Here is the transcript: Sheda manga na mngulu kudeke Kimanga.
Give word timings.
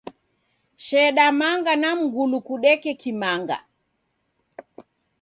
Sheda 0.85 1.25
manga 1.39 1.73
na 1.81 1.89
mngulu 1.99 2.37
kudeke 2.47 2.91
Kimanga. 3.01 3.57